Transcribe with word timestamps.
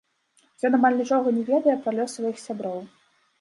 Ён 0.69 0.77
амаль 0.77 0.97
нічога 1.01 1.33
не 1.35 1.43
ведае 1.51 1.75
пра 1.85 1.93
лёс 1.99 2.17
сваіх 2.21 2.41
сяброў. 2.47 2.83